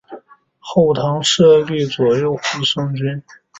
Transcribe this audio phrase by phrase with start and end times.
[0.57, 3.21] 后唐设立左右护圣军。